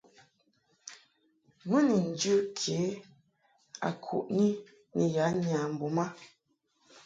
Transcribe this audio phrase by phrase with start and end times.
[1.67, 2.89] Mɨ ni njɨ kejɨ
[3.87, 4.47] a kuʼni
[4.95, 6.05] ni ya nyambum a.